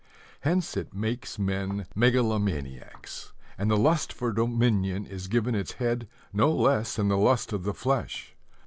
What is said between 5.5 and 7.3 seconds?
its head no less than the